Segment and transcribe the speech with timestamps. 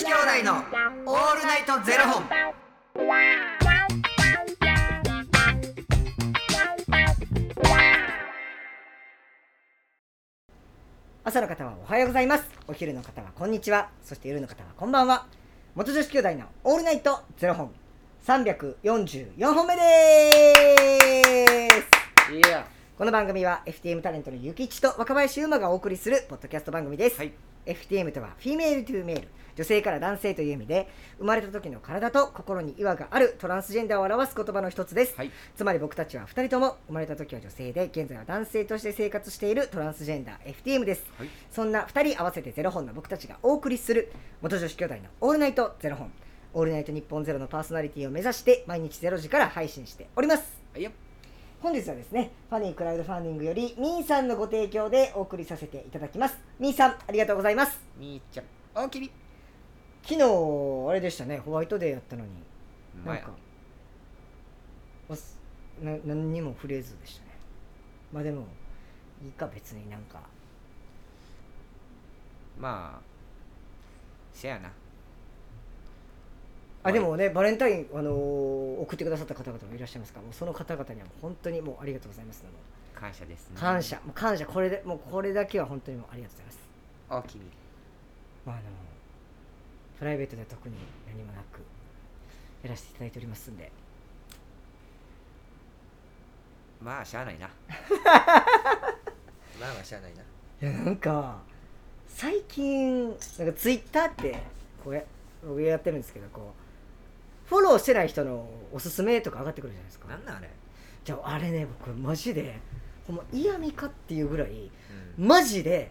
[0.00, 0.54] 子兄弟の
[1.04, 2.24] オールナイトゼロ本。
[11.22, 12.44] 朝の方はおはようございます。
[12.66, 13.90] お昼の方はこんにちは。
[14.02, 15.26] そして夜の方はこんばんは。
[15.74, 17.70] 元女子兄弟のオールナイトゼロ本。
[18.26, 19.82] 344本目で
[21.68, 22.32] す。
[22.32, 22.66] いや。
[23.00, 27.32] この番組は FTM タレントのゆきちと若林優馬がお送りするポッドキャスト番組です、はい。
[27.64, 30.86] FTM とは female to male 女性から男性という意味で
[31.16, 35.30] 生まれた時の体と心に違和があるトランスジェンダーを表す言葉の一つです、はい。
[35.56, 44.12] つまり僕たちは2人とも生まれた時は女性で現在は男性として生活しているトランスジェンダー FTM です、はいそんな2人合わせてゼロ本の僕たちがお送りする
[44.42, 46.12] 元女子兄弟のオールナイトゼロ本
[46.52, 50.90] オールナイト日本ゼロのパーソナリティを目指して毎日ゼロ時から配信しておりますはいよ。
[51.62, 58.46] 本日はですねファニークラウドファンディングよりみーさんのご提供でお送りさせていただきますみーさんありがとうございますみーちゃん。
[58.82, 59.10] おおきに。
[60.02, 60.22] 昨日
[60.88, 62.30] あれでしたねホワイトデーやったのに
[63.04, 63.32] なんか
[65.82, 67.30] な何にも触れずでしたね
[68.12, 68.46] まあでも
[69.22, 70.20] いいか別になんか
[72.58, 73.10] まあ。
[74.32, 74.70] せやな。
[76.82, 82.44] あでもねバレンタイン、あのー送ってくださった方々もいらっしゃいますからもうその方々には本当にもうありがとうございます
[83.00, 83.56] 感謝ですね。
[83.56, 83.96] 感謝。
[84.04, 86.58] もう感謝これでもうこれだけは本当にもうありがとうございます
[87.10, 87.50] おおきに。
[88.44, 88.64] まああの
[89.98, 90.74] プライベートでは特に
[91.06, 91.62] 何もなく
[92.62, 93.72] やらせていただいておりますんで
[96.82, 97.46] まあ、しゃあないな。
[99.60, 100.22] まあまあ、しゃあないな。
[100.22, 101.38] いやなんか
[102.08, 104.42] 最近なんかツイッターって
[104.82, 105.02] こうや
[105.46, 106.69] 僕やってるんですけどこう
[107.50, 110.48] フォローしてない人のおすすめとか上がってくるじゃないですかなんなんあれ。
[111.04, 112.60] じゃああれね僕マジで
[113.08, 114.70] ほんま嫌味かっていうぐらい
[115.18, 115.26] うん。
[115.26, 115.90] マジで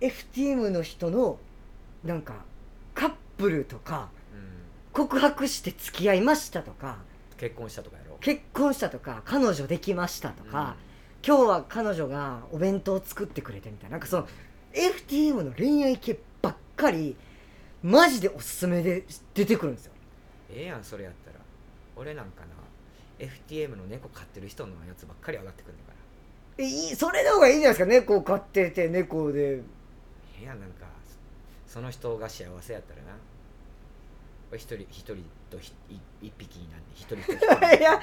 [0.00, 1.38] FTM の人の
[2.02, 2.44] なんか
[2.94, 4.40] カップルとかうん。
[4.94, 6.96] 告白して付き合いましたとか
[7.36, 8.16] 結婚したとかやろ。
[8.20, 10.76] 結婚したとか彼女できましたとか、
[11.26, 14.28] 今日は彼女がお弁当を作ってくれてみたいななんかその
[14.72, 17.14] FTM の恋愛系ばっかり
[17.82, 19.92] マジでおすすめで出てくるんですよ
[20.50, 21.38] ええやん、それやったら。
[21.96, 23.26] 俺なんかな。
[23.26, 25.90] FTM の猫飼ってる人のやつばっかり上がってくるんだか
[26.58, 26.64] ら。
[26.64, 28.14] えいいそれの方がいいんじゃないですか？
[28.16, 29.62] 猫飼ってて猫でえ
[30.42, 30.86] えやん、なんか。
[31.66, 33.16] その人が幸せやったらな。
[34.50, 35.16] 俺一人一人
[35.50, 38.00] と一匹になんで一人と一人いや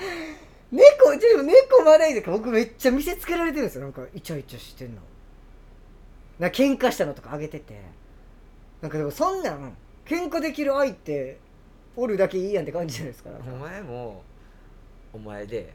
[0.71, 5.01] 猫でも猫まだいいですか僕めっちゃ見せつけられてるんですよなんかイチャイチャしてんの
[6.39, 7.79] な喧嘩したのとかあげてて
[8.81, 9.73] なんかでもそんなん
[10.05, 11.37] 喧嘩できる相手
[11.95, 13.29] おるだけいいやんって感じじゃないですか。
[13.47, 14.23] お前も
[15.13, 15.73] お前で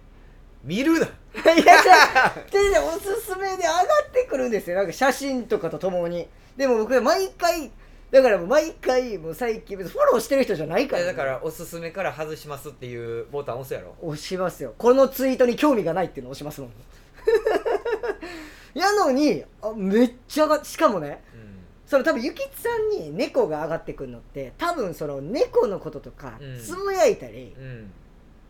[0.64, 1.06] 見るな。
[1.06, 4.76] いやじゃあ全然 おすすめで上がってくるんですよ。
[4.76, 6.28] なんか写真とかとともに。
[6.56, 7.70] でも僕毎回
[8.10, 13.94] だからもう毎回もう最近別にフォローしてる人じゃないから、だからおすすめから外しますっていうボタン押すやろ。
[14.00, 14.74] 押しますよ。
[14.78, 16.70] このツイートに興味がないっていうの押しますもん。
[18.74, 21.47] やのにあめっちゃしかもねうん
[21.88, 26.60] その多分ゆきつさんに猫が上がってくるのって多分その猫のこととかうん。
[26.60, 27.90] つぶやいたり、うん。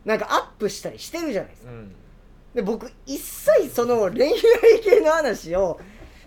[0.04, 1.71] なんかアップしたりしてるじゃないですか。
[1.71, 1.94] うん。
[2.53, 4.34] で僕一切その恋愛
[4.82, 5.78] 系の話を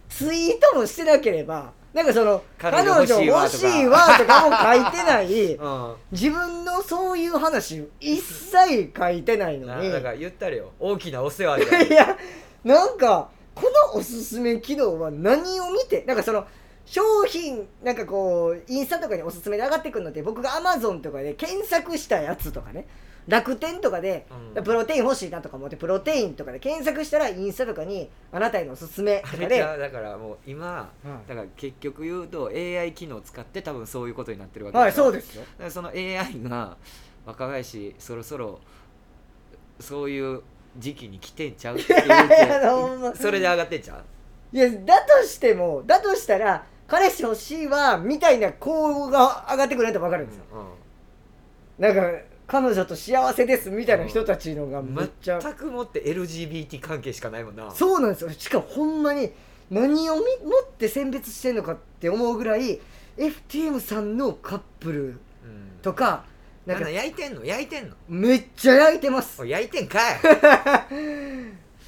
[0.07, 5.95] ツイートもしてなければなんかその彼彼女女欲し欲しいいわわとかも書いてない うん。
[6.13, 9.89] 自分のそういう話一切書いてないのに。
[9.89, 10.71] なだから言ったれよ。
[10.79, 12.17] 大きなお世話で いや
[12.63, 16.45] なんかこのおすすめ機能は何を見てなんかその
[16.91, 22.85] 商品なんかこうインスタとかにおすすめで上がってくるのって僕が Amazon とかで検索したやつとかね。
[23.29, 24.25] 楽天とかで、
[24.55, 24.63] うん。
[24.63, 29.59] プロテイン欲しいなとか思ってプロテインとかで検索したらインスタとかにあなたへのおすすめとかで。
[29.59, 31.27] だからもう今うん。
[31.27, 35.43] だから結局言うと AI 機能を使って多分そういうことになってるわけはいそうでですよ。
[35.43, 36.75] だからその AI が
[37.25, 38.59] 若林そろそろ
[39.79, 40.41] そういう
[40.77, 43.11] 時期に来てんちゃうって言ういやいやほんま。
[43.13, 44.03] てそれで上がってんちゃう？
[44.53, 50.43] いやだとしてもだとしたら彼氏欲しいわみたいな子が上がってくれると分かるんですよ、
[51.79, 52.01] なんか
[52.45, 57.71] 彼女と幸せですみたいな人たちのがめっちゃ、全くもって LGBT 関係しかないもんな。
[57.71, 58.31] そうなんですよ。
[58.31, 59.31] しかもほんまに
[59.69, 60.25] 何をみ持
[60.61, 62.81] って選別してんのかって思うぐらい
[63.17, 65.15] FTM さんのカップルうん。
[65.81, 66.25] とか
[66.65, 67.45] なかなんんか焼いてんの？
[67.45, 67.95] 焼いてんの？
[68.09, 69.41] めっちゃ焼いてます。
[69.41, 70.19] おい焼いてんかい。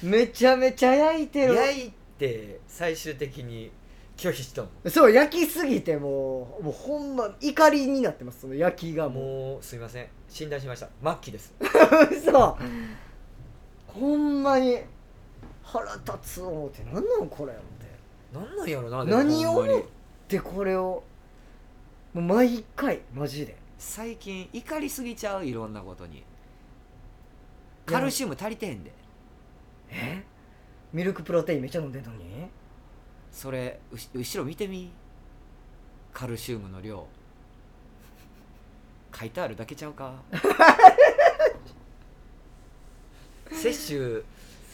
[0.02, 1.54] めちゃめちゃ焼いてる。
[1.54, 3.70] 焼いて最終的に
[4.16, 4.90] 拒否したもん。
[4.90, 8.42] そう焼きすぎてもうもうほんま怒りになってます。
[8.42, 9.24] その焼きがもう。
[9.54, 10.06] もうすいません。
[10.28, 10.88] 診断しました。
[11.02, 11.52] 末期です。
[12.10, 12.56] 嘘。
[13.86, 14.78] ほんまに
[15.62, 17.86] 腹立つ思って何なんこれ思って。
[18.32, 19.74] なんなんやろなでも何をほんまに。
[19.74, 19.86] 思っ
[20.28, 21.02] てこれを。
[22.12, 23.56] もう毎回マジで。
[23.78, 26.22] 最近怒りすぎちゃういろんなことに。
[27.86, 28.92] カルシウム足りてへんで。
[29.90, 30.22] え？
[30.92, 32.24] ミルクプロテインめっちゃ飲んでんのに？
[33.34, 33.80] それ
[34.14, 34.90] 後ろ見てみ。
[36.12, 37.04] カルシウムの量。
[39.18, 40.14] 書いてあるだけちゃうか。
[43.50, 44.22] 摂取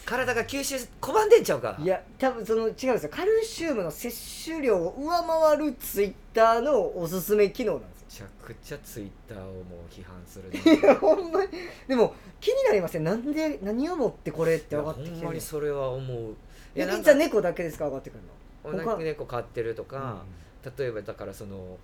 [0.05, 1.77] 体が吸収拒んでんちゃうか。
[1.79, 3.09] いや多分その違うんですよ。
[3.09, 8.27] カルシウムの摂取量を上回るツイッターのおすすめ機能なんですよ。
[8.27, 11.49] めちゃくちゃツイッターをもう批判する いやほんまに。
[11.87, 13.03] でも気になりません。
[13.03, 16.35] なんで何をもってこれって分かってきてほんるまにそれは思う。
[16.75, 17.85] いやじゃあ猫だけですか？
[17.85, 18.29] 上がってくるの
[18.63, 20.23] 他猫飼ってるとか、
[20.77, 21.77] 例えばだからその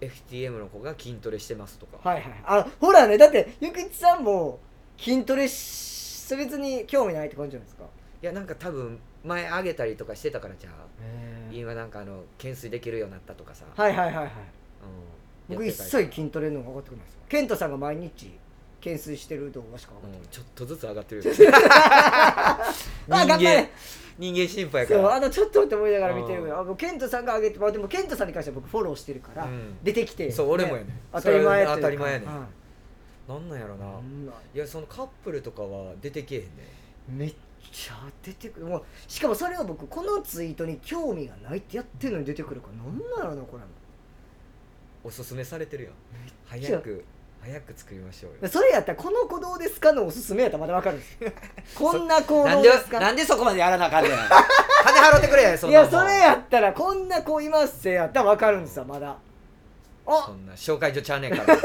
[0.00, 4.58] FTM の子が筋トレしてますとか、はいはいあほらねだってゆきちさんも
[4.98, 7.84] 筋トレし別に興味ないって感じじゃないですか。
[8.22, 10.86] いやなんか多分前上げたりとかしてたからじゃあ。
[11.52, 14.26] 今なんかあの懸垂できるようになったとかさ、はいはいはいはい。
[15.48, 17.12] うん、僕一切筋トレの方が上がってくるんです。
[17.12, 18.38] よケントさんが毎日
[18.80, 20.26] 懸垂してる動画しか上がってうん。
[20.30, 21.30] ちょっとずつ上がってるよ。
[21.60, 22.72] あ
[23.08, 23.70] 頑張れ。
[24.18, 26.58] 人間心配やかそうらあのちょっとって思いながら見てるうん。
[26.58, 29.76] あもうケントさんが上げてまあでもケントさんに関しては僕フォローしてるから、うん。
[29.82, 30.30] 出てきて。
[30.30, 32.32] そう俺もやね当たり前それは当たり前やねね
[33.28, 34.30] なんなんやろな、うん。
[34.54, 36.50] いやそのカップルとかは出てけえへんね
[37.08, 37.34] めっ
[37.72, 38.66] ちゃ出てくる。
[38.66, 43.62] もうしかもそれを僕このツイートに興味がないってやってるのに出てくるからなんなんやろなこれ。
[45.04, 45.92] おすすめされてるやん。
[46.46, 47.04] 早く
[47.46, 48.48] 早く作りましょうよ。
[48.50, 51.30] それやったらこの子どうですかのおすすめやったらまだわかるんですよ。
[51.78, 54.12] こんな子なんですかなんでそこまでやらなあかんねん。
[54.12, 59.16] 金払ってくれそんいなもんやそれやったらこんな子いますせやったらわかるんですよまだ。
[60.04, 61.56] そあんな紹介所ちゃうねんから。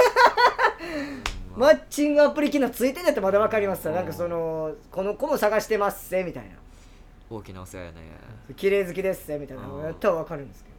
[1.58, 6.52] マッチングアプリ機能ついてんやったらまだわかりますなんかそのこの子も探してますせみたいな。
[7.30, 7.98] 大きなお世話やね。
[8.56, 9.64] 綺麗好きですせみたいな。
[9.64, 10.76] のやったらわかるんですけど。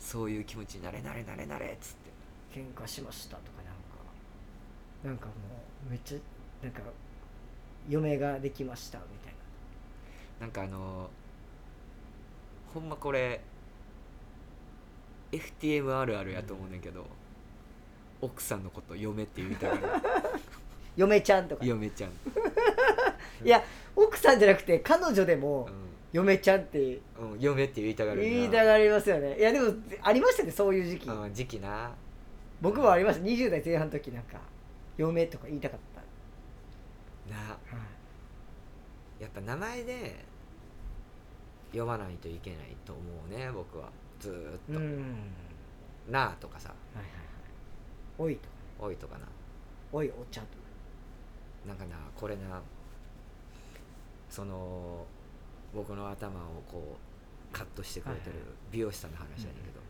[0.00, 2.13] そういう気持ちになれなれなれなれっつって
[2.54, 3.80] 喧嘩しましたとかなんか
[5.02, 5.32] なんかも
[5.88, 6.18] うめっちゃ
[6.62, 6.82] なんか
[7.88, 9.34] 嫁ができましたみたい
[10.40, 10.46] な。
[10.46, 11.10] んかあの
[12.72, 13.40] ほんまこれ
[15.32, 17.06] FTM あるあるやと思うねんけど、
[18.20, 20.02] 奥さんのこと嫁って言いたがるな。
[20.96, 21.64] 嫁ちゃんとか。
[21.64, 22.10] い嫁ちゃん、
[23.44, 23.64] や
[23.96, 25.68] 奥さんじゃなくて彼女でもう
[26.12, 26.78] 嫁ちゃんって。
[26.78, 27.00] ん
[27.32, 28.24] うん、嫁って言いたがるな。
[28.24, 29.36] 言いたがりますよね。
[29.38, 29.72] いやでも
[30.02, 31.08] ありましたねそういう時期。
[31.08, 31.92] うん、時期な
[32.64, 33.26] 僕もありました。
[33.26, 34.38] 20代前半の時なんか
[34.96, 36.00] 嫁とか言いたかった、
[37.30, 37.50] な。
[37.50, 37.58] は
[39.20, 39.22] い。
[39.22, 40.24] やっぱ名前で
[41.74, 43.90] 呼ばないといけないと思うね僕は。
[44.18, 45.14] ずーっと、うん。
[46.10, 46.70] なあとかさ。
[46.70, 47.20] はいはいはい。
[48.16, 48.54] おいとか。
[48.78, 49.26] おいとかな。
[49.92, 50.52] おいお茶とか。
[51.68, 52.62] なんかなこれな。
[54.30, 55.04] その
[55.74, 58.36] 僕の頭をこうカットしてくれてる
[58.72, 59.80] 美容師さんの話やねんけど、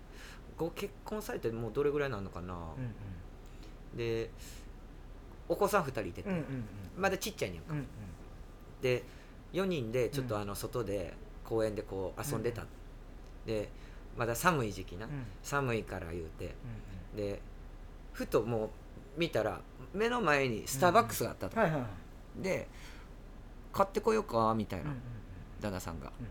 [0.56, 2.94] ご結婚されてもうどれぐらいなのかな、うん
[3.96, 4.30] で
[5.48, 6.64] お子さん2人いてて、うんうんうん
[6.96, 7.86] まだちっちゃいねんか、うんうん。
[8.80, 9.02] で
[9.52, 10.40] 4人でちょっとうん。
[10.42, 11.14] あの外で
[11.44, 12.64] 公園でこう遊んでた、
[13.46, 13.68] で
[14.16, 15.12] まだ寒い時期な、うん。
[15.12, 16.54] うん寒いから言うて。
[17.12, 17.40] うんで
[18.12, 18.70] ふともう
[19.16, 19.60] 見たら
[19.92, 22.42] 目の前にスターバックスがあったと、はいはいはい。
[22.42, 22.68] で
[23.72, 25.02] 買ってこようかみたいな、うんうん
[25.60, 26.06] 旦那さんが。
[26.06, 26.26] うん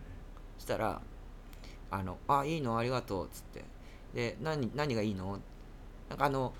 [0.58, 1.00] そしたら
[1.90, 3.64] 「あのあいいのありがとう」っつって
[4.14, 5.40] で何何がいいの？
[6.08, 6.54] なんかあの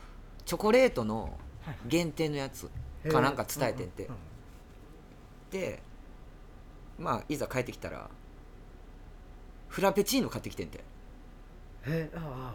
[0.45, 2.69] チョコレートのはい限定のやつ
[3.11, 4.11] かなんか伝えてんて
[5.51, 5.83] で
[6.99, 8.11] まあいざ帰ってきたら
[9.69, 10.85] フラペチーノ買ってきてんて。
[11.87, 12.19] へー。
[12.19, 12.55] あ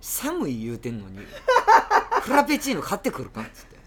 [0.00, 1.18] 寒い言うてんのに
[2.22, 3.78] フラペチーノ買ってくるかっつって。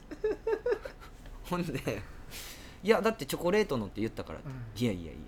[1.43, 2.01] ほんで
[2.83, 4.51] 「いやだってチョコレートのって言ったから」うん。
[4.75, 5.21] いやいやいや。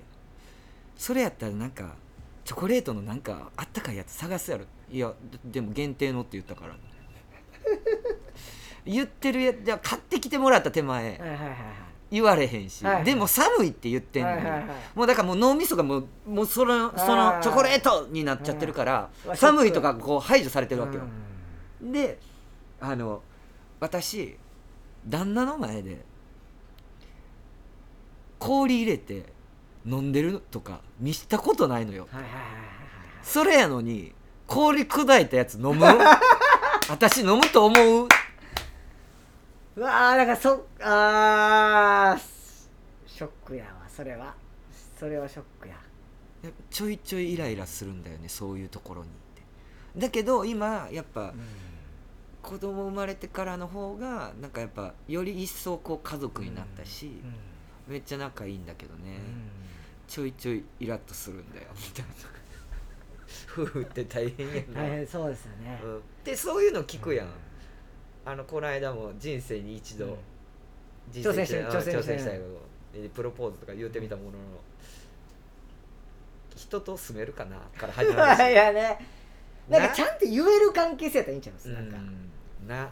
[0.96, 1.96] それやったらなんか
[2.46, 4.66] チョコレートのなんかあったかいやつ探すやろ。
[4.92, 6.76] いやででも限定のって言ったから。
[8.86, 11.12] 言ってるやつじゃあ買ってきてもらった手前。
[11.12, 11.58] はいはいはいはい。
[12.12, 13.04] 言われへんし、はいはい。
[13.06, 14.70] でも寒いって言ってんのに、はいはいはい。
[14.94, 21.04] もうだからもう脳みそがもうもうそのそのチョコレートになっちゃってるから寒いとかこう排除されてるわけよ、
[21.82, 21.92] うん。
[21.92, 22.20] で
[22.80, 23.24] あの
[23.80, 24.38] 私
[25.08, 26.06] 旦那の前で
[28.38, 29.33] 氷入れて
[29.86, 32.08] 飲んでるとか見したことないのよ。
[32.12, 32.54] はいはいはいはい
[33.22, 34.14] それやのに
[34.48, 35.86] 氷砕いたやつ飲む？
[36.90, 38.08] 私飲むと思う？
[39.76, 42.22] うわーなんかそあー
[43.08, 44.36] ショックやわそれは。
[45.00, 45.76] それはショックや。
[46.70, 49.42] ちょいちょいイライラするんだよねそういうところにって。
[49.98, 51.34] だけど今やっぱ
[52.42, 57.22] 子供生まれてからの方がなんかやっぱより一層こう家族になったし、
[57.88, 57.94] うん。
[57.94, 59.50] めっちゃ仲いいんだけどね、うん
[60.14, 61.66] ちょいちょいイラッとするんだよ。
[61.76, 62.06] みたい
[63.52, 67.28] 夫婦って大変やな、大変そうですよね、うん、でそういうの聞くやん、
[68.24, 70.16] あのこの間も人生に一度、うん。
[71.12, 72.46] 人生挑戦してうん挑戦したいけど
[72.94, 74.38] えプロポーズとか言うてみたものの
[76.56, 79.00] 人と住めるかなから始まるし いやね。
[79.68, 82.68] なんかちゃんと言える関係性やったらいいんちゃいます、なんか、うん。
[82.68, 82.92] な、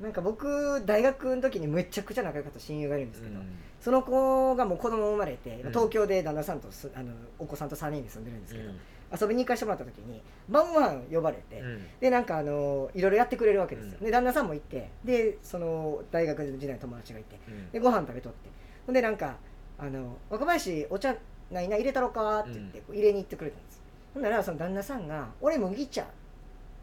[0.00, 3.46] なんか僕大学の時にめちゃくちゃ仲良かった親友がいるんですけど、うん。
[3.80, 5.70] その子がもう子供生まれて、うん。
[5.70, 8.78] 東京で旦那さんとすあのお子さんと3人で住んでるんですけど、うん。
[9.20, 11.86] 遊びに行かせてもらった時に晩ご飯呼ばれて、うん。
[12.00, 14.06] でなんかあのいろいろやってくれるわけですよ、うん。
[14.06, 17.70] で旦那さんも行ってでその大学時代の友達がいてうん。
[17.70, 18.48] でご飯食べとって。
[18.86, 19.36] ほんでなんか
[19.78, 21.14] あの「若林お茶
[21.50, 23.82] ないな入れたろか?」って言って、入れに行ってくれたんです。
[24.14, 26.12] ほんならその旦那さんが「俺麦茶」って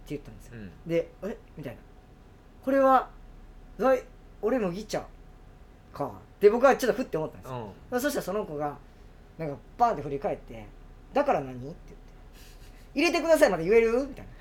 [0.09, 0.53] 言ったんですよ。
[0.55, 0.71] うん。
[0.85, 1.37] で「え？
[1.57, 1.81] みたいな
[2.63, 3.09] 「これは
[3.77, 4.03] だい
[4.41, 5.05] 俺麦茶
[5.93, 8.01] か」で僕はちょっとふって思ったんですよ、うん。
[8.01, 8.77] そしたらその子が
[9.37, 10.65] なんかバーンって振り返って
[11.13, 11.77] 「だから何?」って言って
[12.95, 14.31] 「入れてくださいまで言える?」みたいな。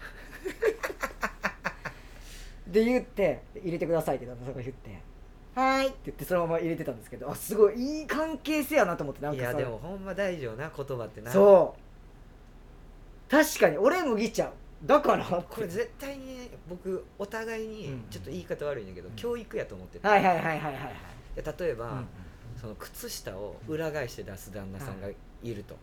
[2.67, 4.91] で言って「入れてください」って旦那さんが言って
[5.55, 11.31] 「はーい」って言ってそのまま入れてたんですけどあすごいいい関係性やなと思ってなんいかさやでもほんま大事よな言葉ってな。
[11.31, 13.31] そう。
[13.31, 14.53] 確かに俺麦茶
[14.85, 15.25] だから。
[15.25, 18.05] これ絶対にね僕お互いにうん。
[18.11, 19.15] ちょっと言い方悪いんだけど、うん。
[19.17, 20.95] 教育やと思ってて、はいはいはいはいはい
[21.37, 22.07] 例えば、うん
[22.59, 25.15] その靴下を裏返して出す旦那さんがい。
[25.55, 25.77] ると、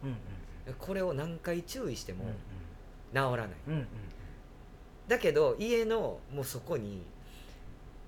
[0.80, 2.38] これを何回注意してもうん治
[3.14, 3.88] らない、うんうん
[5.08, 7.04] だけど家のもうそこに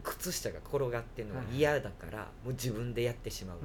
[0.01, 3.57] 靴下が転がってるのが嫌だから、もう自分でやってしまう、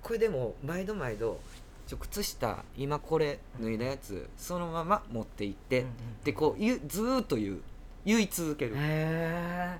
[0.00, 1.40] これでも毎度毎度
[1.88, 5.92] ちょ靴下今これ脱いだやつそのまま持って行って、うんうん
[6.22, 7.60] でこう言うずーっと言う
[8.04, 9.78] 言い続ける、へ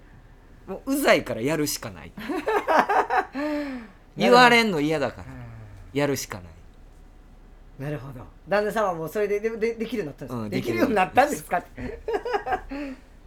[0.66, 2.12] もううざいからやるしかない。
[4.16, 5.24] 言われんの嫌だから。
[5.94, 6.46] えやるしかない。
[7.78, 8.24] なるほど。
[8.48, 11.62] 旦那様もそれでででできるようになったんですか、うんできるようになったんですか？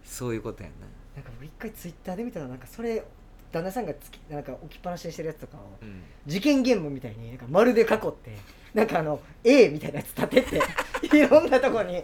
[0.04, 0.68] そういうことや
[1.14, 1.20] な。
[1.20, 3.02] んか僕一回ツイッターで見たらなんかそれ
[3.50, 6.02] 旦那さんがつきなんか置きっぱなしにしてるやつとかをな、うん。
[6.26, 8.36] 事件現場みたいになんか丸で囲って
[8.74, 10.60] なんかあの A みたいなやつ立てて
[11.16, 12.02] いろんなとこに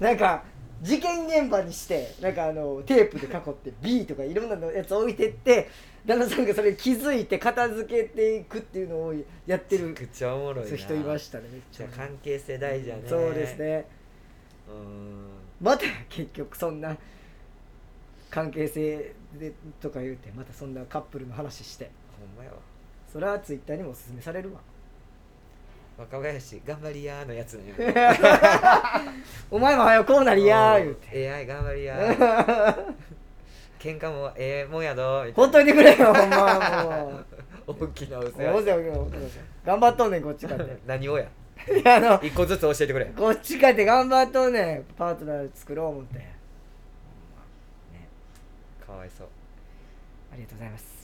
[0.00, 0.44] なんか
[0.82, 5.68] 事件現場にしてなんかあのテープで囲って B とかいろんなのやつ置いてって
[6.04, 9.14] 旦那さんがそれに気づいて片付けていくっていうのを
[9.46, 11.86] やってるめっちゃおもろい人いましたねめっちゃ。
[11.88, 13.02] 関係性大事やね。
[13.08, 13.88] そうですね。
[14.68, 15.28] うん。
[15.60, 16.96] また結局そんな
[18.30, 21.90] 関係性でとか言うてまたそんなカップルの話して。
[22.20, 22.58] ほんまやわ。
[23.10, 24.60] それはツイッターにもおすすめされるわ
[25.98, 27.74] 若林頑張りやーのやつね。
[29.50, 31.32] お前も早くこうなりやー言うて。
[31.32, 32.94] AI 頑張りやー。
[33.80, 37.12] 喧嘩もええもんやどほっといてくれよほんまもう。
[37.12, 37.24] な
[37.66, 39.42] 大きなお世話。
[39.64, 40.76] 頑張っとんねんこっちかって。
[40.86, 41.24] 何をや？
[41.68, 43.06] いやあの一個ずつ教えてくれ。
[43.06, 46.36] こっちかって頑張っとんねんパートナー作ろう思って、ね、
[48.86, 49.28] かわいそう。
[50.32, 50.96] ありがとうございます。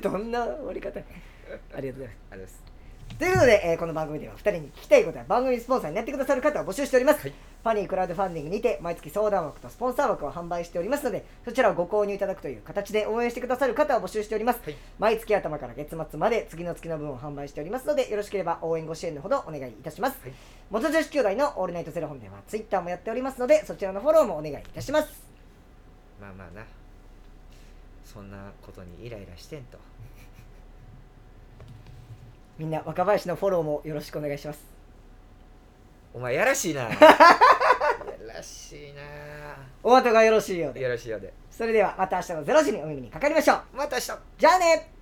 [0.00, 2.69] どんな終わり方ありがとうございます
[3.20, 7.30] ということで、えーこの番組では2人に聞きたいことや番組スポンサーになってくださる方を募集しております、はい。
[7.62, 14.76] ファニークラウドファンディングにて毎月相談枠とスポンサー枠を販売しておりますのでそちらをご購入いただくという形で応援してくださる方を募集しております、はい。
[14.98, 20.32] 毎月頭から月末まで次の月の分を販売しておりますのでよろしければ応援ご支援のほどお願いいたします、はい。
[20.70, 25.22] 元女子兄弟のオールナイトゼロ本ではツイッターもやっておりますのでそちらのフォローもお願いいたします。
[26.18, 26.64] まあまあな。
[28.02, 29.76] そんなことにイライラしてんと
[32.60, 34.60] みんな若林のフォローもよろしくお願いします。
[36.12, 36.82] お前やらしいな。
[36.92, 36.98] や
[38.34, 39.00] らしいな。
[39.82, 40.82] お後がよろしいようで。
[40.82, 41.32] やらしいようで。
[41.50, 43.62] それではまた明日の0時にお耳にかかりましょう。
[43.78, 44.12] また明日。
[44.36, 44.92] じゃあね